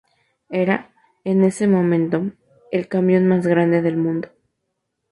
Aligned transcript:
Era, 0.49 0.89
en 1.25 1.43
ese 1.43 1.67
momento, 1.67 2.31
el 2.71 2.87
camión 2.87 3.27
más 3.27 3.45
grande 3.45 3.83
del 3.83 3.97
mundo. 3.97 4.29